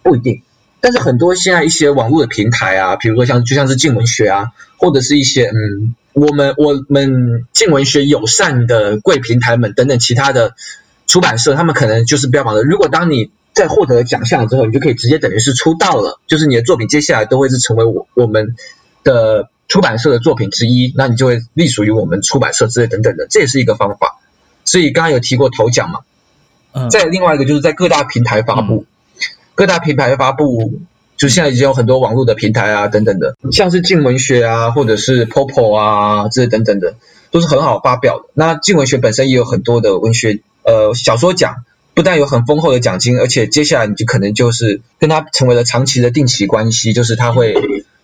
[0.03, 0.43] 不一定。
[0.81, 10.55] 但是很多现在一些网络的平台啊，比如说像就像是静文学啊，或者是一些嗯，我们我们静文学友善的贵平台们等等其他的
[11.07, 18.55] 出版社，他们可能就是标榜的，如果当你在获得奖项之后，你就可以直接等于是出道了，就是你的作品接下来都会是成为我我们
[19.03, 24.19] 的出版社的作品之一，那你就会隶属于我们出版社之类等等的，这也是一个方法。
[24.65, 26.01] 所以刚刚有提过头奖嘛，
[26.73, 28.85] 嗯，再另外一个就是在各大平台发布。
[29.57, 30.81] 各大平台发布，
[31.17, 36.95] 就现在已经有很多网络的平台啊，等等的，像是静文学啊，或者是 Popo 啊，这些等等的，
[37.31, 38.25] 都是很好发表的。
[38.35, 41.65] 那静文学本身也有很多的文学呃小说奖，
[41.95, 47.55] 不但有很丰厚的奖金，而且接下来你就可能就是跟他成为了长期的定期关系，就是他会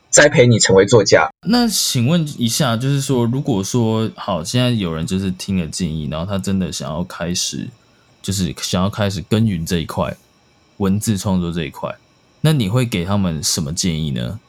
[0.09, 1.31] 栽培你成为作家。
[1.47, 7.69] 那请问一下，就是说，如果说好，现在有人就是听了建议，然后他真的想要开始，
[8.23, 10.17] 就是想要开始耕耘这一块。
[10.83, 11.95] 文字创作这一块，
[12.41, 14.41] 那你会给他们什么建议呢？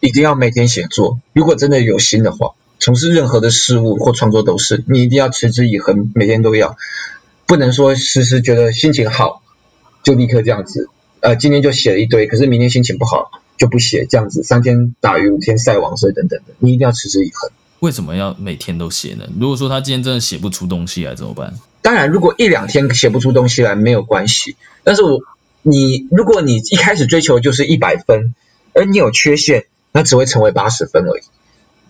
[0.00, 1.20] 一定要每天写作。
[1.34, 6.78] 如果真的有心的话，从事任何的事物或创作都是，你一定要持之以恒，每天都要，
[7.44, 9.42] 不能说时时觉得心情好
[10.02, 10.88] 就立刻这样子。
[11.20, 17.50] 呃，今天就写了一堆，可是明天心情不好就不写，这样子三天打鱼五天晒网，所以等等的，你一定要持之以恒。
[17.80, 19.26] 为什么要每天都写呢？
[19.38, 21.52] 如果说他今天真的写不出东西来怎么办？
[21.82, 25.20] 当然，如果一两天写不出东西来没有关系，但是我。
[25.62, 28.34] 你如果你一开始追求就是一百分，
[28.74, 31.22] 而你有缺陷，那只会成为八十分而已，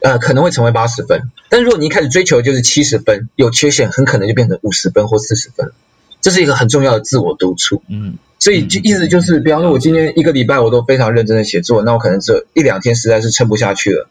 [0.00, 1.30] 呃，可能会成为八十分。
[1.48, 5.72] 但如果你一开始追求就是七十分，有缺陷，很可能就变成五十分或四十分。
[6.20, 7.82] 这是一个很重要的自我督促。
[7.88, 14.08] 嗯，所以就意思就是，比方说，我今天一个礼拜我都非常认真的写作，那我可能这一两天实在是撑不下去了，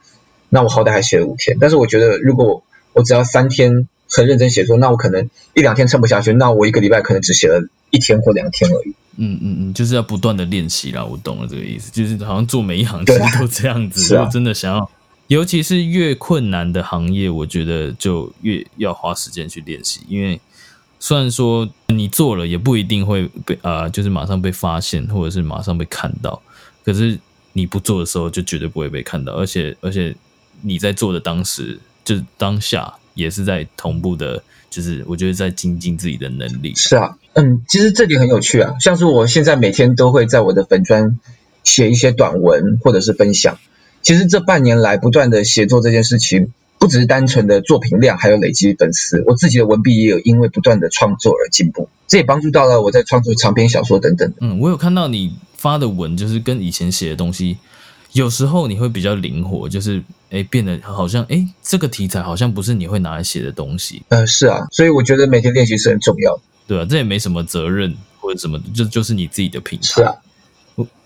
[0.49, 1.55] 那我好歹还写了五天。
[1.61, 8.93] 但是我觉得，如果我只要三天很认真写作，那我可能一两天撑不下去，那我一个礼拜可能只写了一天或两天而已。
[9.17, 14.89] 嗯嗯嗯，就是要不断的练习啦，我懂了这个意思，就是好像做每一行其实都这样子，如果真的想要，
[15.27, 20.39] 尤其是越困难的行业，我觉得就越要花时间去练习，因为
[20.99, 26.41] 虽然说你做了也不一定会被啊，就是马上被发现或者是马上被看到，
[26.85, 27.19] 可是
[27.53, 30.15] 你不做的时候就绝对不会被看到，而且而且
[30.61, 34.43] 你在做的当时就是当下也是在同步的。
[34.69, 36.73] 就是我觉得在精进自己的能力。
[36.75, 38.75] 是啊，嗯，其实这点很有趣啊。
[38.79, 41.19] 像是我现在每天都会在我的粉砖
[41.65, 43.59] 写一些短文或者是分享。
[44.01, 49.21] 其实这半年来不断的写作这件事情，不只是单纯的作品量，还有累积粉丝。
[49.27, 54.31] 我自己的文笔也有因为不断的创作而进步，这也帮助到了我在创作长篇小说等等。
[54.39, 57.57] 嗯，我有看到你发的文，就是跟以前写的东西。
[58.13, 64.03] 有时候你会比较灵活，就是哎，变得好像哎，这个题材好像不是你会拿来写的东西。
[64.09, 66.41] 嗯，是啊，所以我觉得每天练习是很重要的。
[66.67, 69.85] 对啊，这也没什么责任或者什么，就就是你自己的平台。
[69.85, 70.13] 是啊，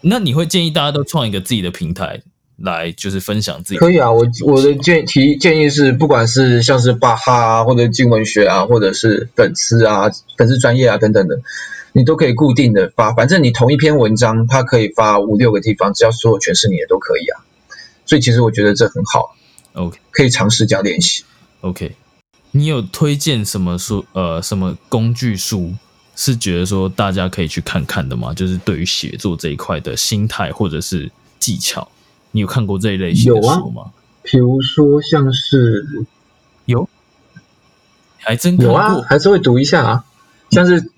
[0.02, 2.22] 那你会建议大家都创一个自己的平台
[2.58, 3.78] 来，就是分享自己？
[3.78, 11.40] 可以啊，我我的建提建议是，不管是像是巴哈啊，或者静文学啊，或者是粉丝啊、粉丝专业啊等等的。
[11.98, 17.40] 你都可以固定的发，反正你同一篇文章，它可以发五六个地方，只要所有全是你的都可以啊。
[18.06, 19.34] 所以其实我觉得这很好
[19.72, 21.24] ，OK，可以尝试这样练习。
[21.62, 21.96] OK，
[22.52, 24.06] 你有推荐什么书？
[24.12, 25.74] 呃，什么工具书
[26.18, 28.34] 是觉得说大家可以去看看的吗？
[28.34, 31.88] 就是对于写作这一块的心态或者是技巧，
[32.32, 33.94] 你有看过这一类型的书吗？
[34.22, 36.06] 比如说像是
[36.66, 36.90] 有，
[38.18, 40.04] 还真有啊，还是会读一下啊，
[40.52, 40.92] 像是。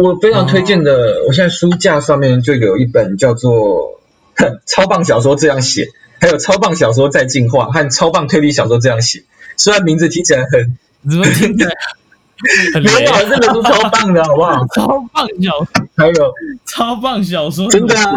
[0.00, 4.00] 我非常推荐的，我现在书架上面就有一本叫做
[4.66, 5.84] 《超棒小说这样写》，
[6.20, 9.18] 还有《超棒小说在进化》和《超棒推理小说这样写》。
[9.56, 10.78] 虽然名字听起来很，
[11.10, 11.72] 怎么听起来
[12.72, 14.64] 很没有，这本书超棒的，好不好？
[14.74, 16.34] 超棒小，还有
[16.64, 18.16] 超棒小说，真的啊！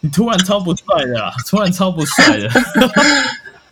[0.00, 2.50] 你突然超不帅的，突然超不帅的。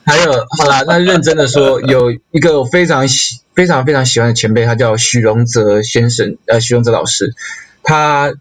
[0.06, 7.34] 还有，好啦，那认真的说，有一个非常喜、非常非常喜欢的前辈，他叫许荣泽先生，呃，许荣泽老师，
[7.82, 8.32] 他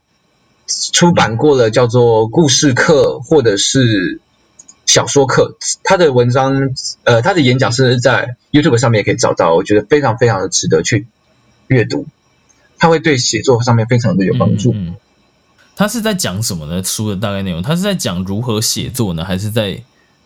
[0.94, 4.20] 出版过了叫做故事课或者是
[4.86, 6.70] 小说课，他的文章，
[7.04, 11.08] 呃，他的演讲是在 YouTube 上面也可以找到，我觉得非常非常的值得去
[11.66, 12.06] 阅读，
[12.78, 14.72] 他会对写作上面非常的有帮助。
[14.76, 14.94] 嗯，
[15.76, 16.84] 他是在讲什么呢？
[16.84, 19.82] 书的大概内容，他是在讲如何写作呢，还是在？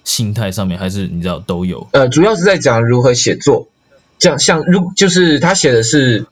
[0.09, 3.67] 心态上面还是你知道都有，呃，主要是在讲如何写作，
[4.17, 6.25] 这样像如就是他写的是，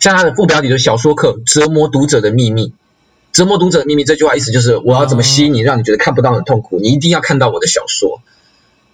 [0.00, 2.72] 像他的副标题的小说课折磨读者的秘密，
[3.30, 8.22] 折磨读者的秘密这句话意思就是我要怎么吸引你，让你觉得看不到很痛苦，你一定要看到我的小说，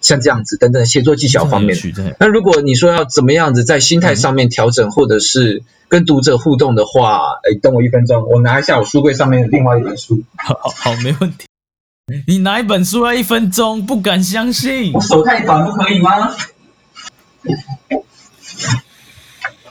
[0.00, 1.78] 像这样子等等写作技巧方面。
[2.18, 11.49] 那如果你说要怎么样子在心态上面调整，或者是跟读者互动的话，哎，等我一分钟，我拿一下我书柜上面另外一本书，好好好，没问题。
[12.26, 15.00] 你拿一本书要一分钟，不敢相信我。
[15.00, 16.34] 手太短不可以吗？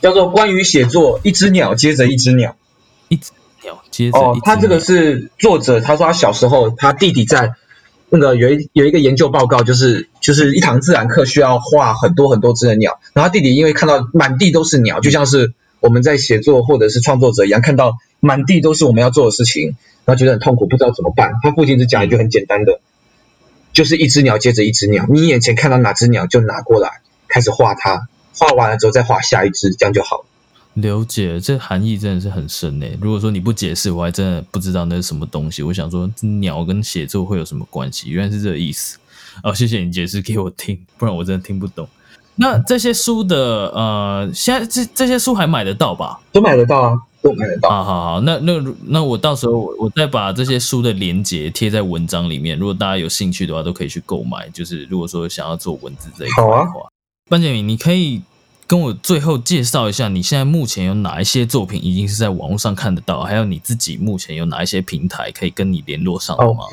[0.00, 2.56] 叫做关于写作，一只鸟接着一只鸟。
[3.08, 3.32] 一只
[3.62, 7.52] 鸟接着一只，哦他这个是作者，他说他小时候他弟弟在
[8.08, 21.32] 那个有一有一个研究报告，就是就是一堂自然课需要画很多很多只的鸟，然后他弟弟因为看到满地都是鸟，就像是我们在写作或者是创作者一样，看到满地都是我们要做的事情，然后觉得很痛苦，不知道怎么办。
[21.42, 22.80] 他父亲只讲一句很简单的，
[23.72, 30.24] 就是一只鸟接着一只鸟，你眼前看到哪只鸟就拿过来，开始画它，画完了之后再画下一只，这样就好了。
[30.74, 32.86] 了解，这含义真的是很深呢。
[33.00, 35.62] 如果说你不解释，我还真的不知道那是什么东西。
[35.62, 36.08] 我想说，
[36.40, 38.10] 鸟跟写作会有什么关系？
[38.10, 38.98] 原来是这个意思。
[39.42, 41.88] 哦，谢谢你解释给我听，不然我真的听不懂。
[42.36, 46.20] 那这些书的呃，现在这这些书还买得到吧？
[46.32, 47.68] 都买得到啊，都买得到。
[47.68, 48.52] 啊，好好，那那
[48.86, 54.48] 那我到时候我我再把这些书的连接贴在文章里面，如果大家有兴趣的话，都可以去购买。
[54.50, 56.88] 就是如果说想要做文字这一块好啊的话，
[57.28, 58.22] 班杰明，你可以
[58.70, 66.66] 跟我最后介绍一下，你现在目前有哪一些作品已经是在网络上看得到，还有你自己目前有哪一些平台可以跟你联络上吗？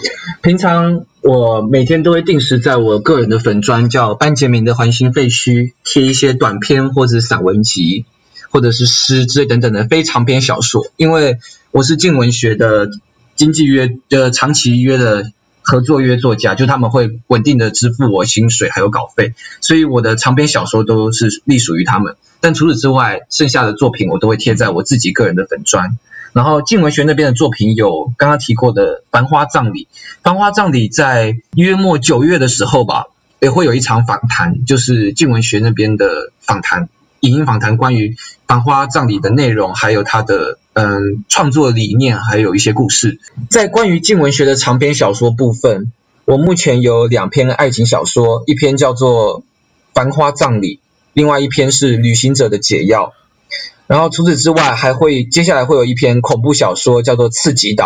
[0.44, 8.06] 平常我每天都会定时在我个人的粉专叫班杰明的环形废墟贴一些短篇或者散文集，
[8.52, 10.86] 或者是诗之类等等的非长篇小说。
[10.98, 11.40] 因为
[11.72, 12.92] 我是静文学的
[13.36, 15.32] 经纪约的长期约的
[15.70, 22.16] 合作约作家，就他们会稳定的支付我薪水还有稿费，所以我的长篇小说都是隶属于他们。
[22.40, 25.98] 但除此之外，剩下的作品我都会贴在我自己个人的粉专。
[26.32, 29.84] 然后静文学那边的作品有刚刚提过的《繁花葬礼》，
[30.24, 33.08] 《繁花葬礼》在约末九月的时候吧，
[33.42, 36.88] 也会有一场访谈，就是静文学那边的访谈，
[37.22, 38.10] 影音访谈，关于
[38.48, 43.20] 《繁花葬礼》的内容，还有它的嗯创作理念，还有一些故事。
[43.50, 45.92] 在关于静文学的长篇小说部分，
[46.26, 49.42] 我目前有两篇爱情小说，一篇叫做
[49.94, 50.76] 《繁花葬礼》，
[51.14, 53.14] 另外一篇是《旅行者的解药》。
[53.88, 57.86] 然后除此之外，还会接下来会有一篇恐怖小说，叫做《刺激岛》，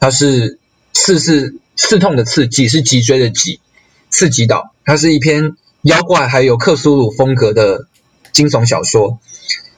[0.00, 0.58] 它是
[0.92, 3.60] 刺是刺痛的刺，脊是脊椎的脊，
[4.10, 7.86] 刺激岛，它是一篇妖怪还有克苏鲁风格的
[8.32, 9.18] 惊悚小说。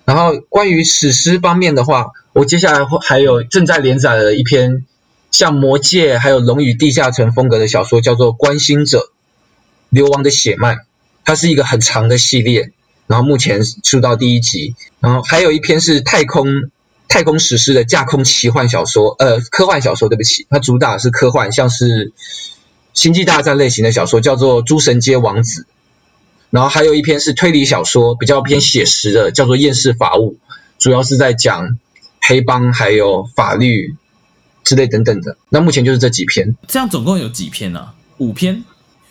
[0.05, 4.85] 然后关于史诗方面的话，我接下来会还有正在连载的一篇
[5.31, 8.99] 像《魔戒》还有《龙与地下城》风格的小说，叫做《关心者》，
[9.89, 10.79] 流亡的血脉，
[11.25, 12.73] 它是一个很长的系列。
[13.07, 16.71] 然后目前出到第一集，然后还有一篇是太空
[17.09, 22.13] 太空史诗的架空奇幻小说，呃，科幻小说，对不起，它主打是科幻，像是
[22.95, 25.63] 星际大战类型的小说，叫做《诸神街王子》。
[26.51, 30.37] 然后还有一篇是推理小说，比较偏写实的，叫做《厌世法务》，
[30.79, 31.79] 主要是在讲
[32.21, 33.95] 黑帮还有法律
[34.65, 35.37] 之类等等的。
[35.49, 37.95] 那目前就是这几篇，这样总共有几篇啊？
[38.19, 38.63] 五篇。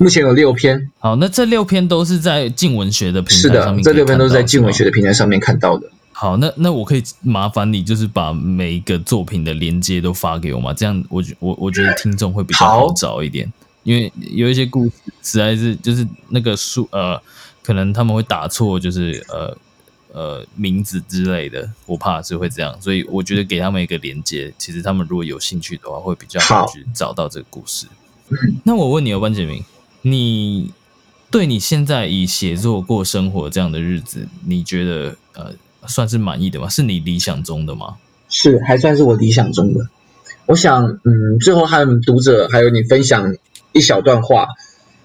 [0.02, 0.90] 目前有六篇。
[1.00, 4.92] 好，那这六篇都是在静文学的平是的台上面，这六篇都是在静文学的。
[4.92, 5.90] 平台上面看到的。
[6.14, 10.74] 好，那那我可以麻烦你，就是把每一个作品的连接都发给我吗？
[10.74, 13.52] 这样我觉我我觉得听众会比较好好找一点，
[13.84, 14.92] 因为有一些故事
[15.24, 17.22] 实在是就是那个书呃，
[17.62, 19.58] 可能他们会打错，就是呃
[20.12, 27.88] 呃名字之类的，我怕是会这样，所以我觉得给他们一个连接，其实他们如果有兴趣的话，会比较好好去找到这个故事。
[28.64, 29.64] 那我问你哦，班杰明，
[30.02, 30.72] 你
[31.32, 35.54] 对你现在以写作过生活这样的日子，你觉得呃
[35.88, 36.70] 算是满意的吗？
[36.70, 37.96] 是你理想中的吗？
[38.30, 39.90] 是还算是我理想中的。
[40.46, 43.36] 我想，嗯，最后和读者还有你分享
[43.72, 44.48] 一小段话，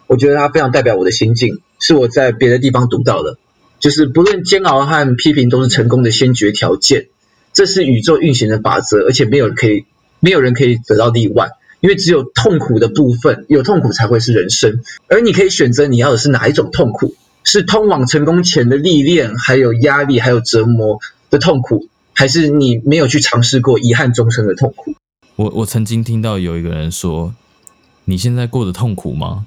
[0.06, 3.36] 我觉得它非常代表我的心境，是我在别的地方读到的。
[3.80, 7.08] 就是不论煎熬和批评都是成功的先决条件，
[7.52, 9.84] 这是宇宙运行的法则，而且没有人可以
[10.20, 11.50] 没有人可以得到例外，
[11.80, 14.82] 因为只有痛苦的部分，有痛苦才会是人生。
[15.08, 24.94] 而你可以选择你要的是哪一种痛苦，是通往成功前的历练，还有压力，还有折磨的痛苦，还是你没有去尝试过遗憾终生的痛苦？
[25.36, 27.34] 我我曾经听到有一个人说
[28.05, 29.46] ：“你现在过得痛苦吗？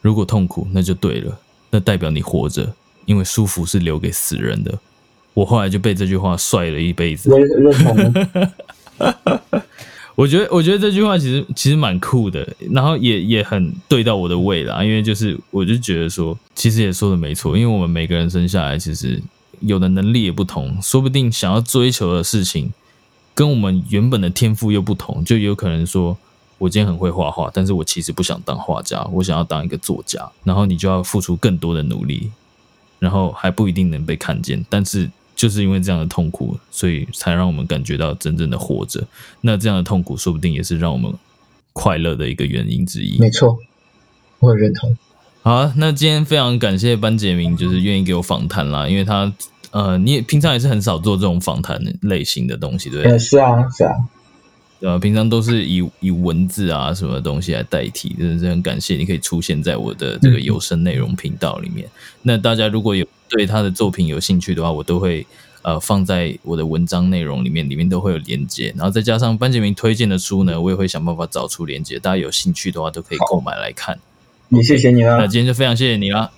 [0.00, 1.38] 如果痛苦，那就对了，
[1.70, 2.72] 那代表你活着，
[3.06, 4.78] 因为舒服是留给死人的。”
[5.34, 7.30] 我后来就被这句话帅了一辈子。
[7.32, 8.28] 我认同。
[10.14, 14.84] 我觉得，我觉得这句话其实其实蛮酷的，然后也也很对到我的胃啦。
[14.84, 19.22] 因为就是，我就觉得说，其实也说的没错，因为我们每个人生下来，其实
[19.60, 22.70] 有的能力也不同，说不定想要追求的事情，
[23.34, 26.18] 跟我们原本的天赋又不同，就有可能说，
[26.62, 30.30] 我今天很会画画，但是我其实不想当画家，我想要当一个作家。
[30.44, 32.30] 然后你就要付出更多的努力，
[33.00, 34.64] 然后还不一定能被看见。
[34.70, 39.04] 但是就是因为这样的痛苦，所以才让我们感觉到真正的活着。
[39.40, 41.12] 那这样的痛苦，说不定也是让我们
[41.72, 43.18] 快乐的一个原因之一。
[43.18, 43.58] 没错，
[44.38, 44.96] 我很认同。
[45.42, 49.32] 好，那今天非常感谢班杰明，就是愿意给我访谈啦，因为他
[49.72, 53.18] 呃，你也平常也是很少做这种访谈类型的东西，对不对？
[53.18, 53.92] 是啊，是啊。
[54.82, 54.98] 对吧？
[54.98, 61.88] 平常都是以以文字啊什么东西来代替，真的是很感谢你可以出现在我的这个有声内容频道里面。
[62.22, 65.24] 那大家如果有对他的作品有兴趣的话，我都会
[65.62, 68.74] 呃放在我的文章内容里面，里面都会有连接。
[68.76, 73.96] 然后再加上班杰明推荐的书呢，我也会想办法找出连接，大家有兴趣的话都可以购买来看。
[74.48, 75.16] 也谢谢你了。
[75.16, 76.32] 那今天就非常谢谢你了。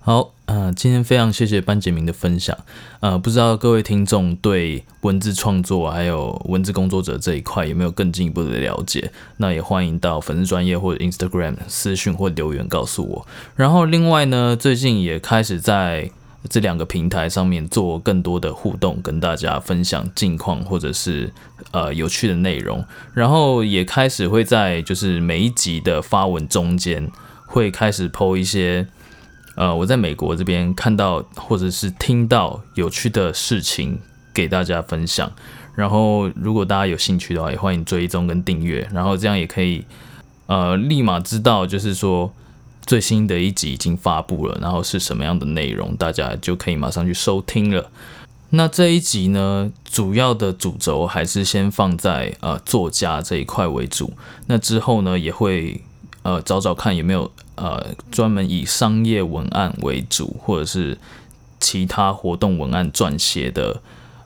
[0.00, 2.58] 好，呃，今天非常谢谢班杰明的分享。
[2.98, 9.12] 呃，不知道各位听众对文字创作还有文字工作者这一块有没有更进一步的了解？
[9.36, 13.26] 那也欢迎到粉丝专业或者 Instagram 私讯或留言告诉我。
[13.54, 16.10] 然后另外呢，最近也开始在
[16.48, 21.32] 这两个平台上面做更多的互动，跟大家分享近况或者是
[21.70, 22.84] 呃有趣的内容。
[23.14, 27.08] 然后也开始会在就是每一集的发文中间
[27.46, 28.88] 会开始 PO 一些。
[29.56, 33.98] 呃，我在美国这边看到或者是听到有趣的事情
[34.32, 35.30] 给大家分享，
[35.74, 39.84] 然后如果大家有兴趣的话，也欢迎追踪跟订阅，然后这样也可以
[40.46, 42.32] 呃立马知道，就是说
[42.86, 47.90] 最新的一集已经发布了，然后是什么样的内容，大家就可以马上去收听了。
[48.50, 54.12] 那这一集呢，主要的主轴还是先放在呃作家这一块为主，
[54.46, 55.82] 那之后呢也会。
[56.22, 60.98] 呃，找找看有没有呃专门以商业文案为主，或者是
[61.58, 63.80] 其他活动文案撰写的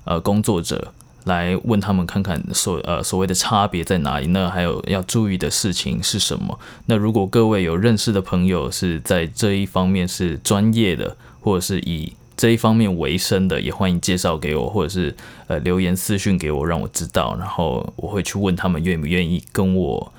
[0.05, 0.93] 呃工作者，
[1.25, 4.27] 来问他们看看所呃所谓的差别在哪里？
[4.29, 6.59] 那还有要注意的事情是什么？
[6.87, 15.15] 那如果各位有认识的朋友是在这一方面是专业的，或者是以这一方面为生的，也欢迎介绍给我，或者是
[15.47, 20.13] 呃留言私讯给我，让我知道，然后我会去问他们愿不愿意跟我。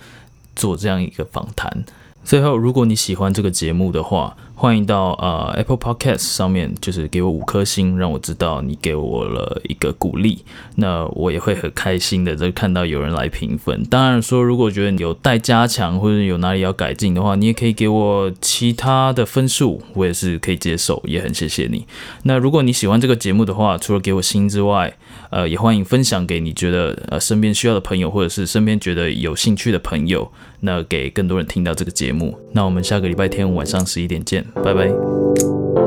[0.55, 1.83] 做这样一个访谈。
[2.25, 10.39] 最后，如果你喜欢这个节目的话，欢迎到呃 Apple Podcast 上面，就是给我五颗星，让我知道你给我了一个鼓励。
[10.75, 13.83] 那我也会很开心的，就看到有人来评分。
[13.83, 21.85] 当然说，如果觉得有待加强或者有哪里要改进的话，你也可以给我其他的分数，我也是可以接受，也很谢谢你。
[22.23, 24.97] 那如果你喜欢这个节目的话，除了给我星之外，
[25.31, 30.31] 呃，也欢迎分享给你觉得呃身边需要的朋友，或者是身边觉得有兴趣的朋友，
[30.61, 32.37] 那给更多人听到这个节目。
[32.53, 35.84] 那我们下个礼拜天晚上十一点见拜拜。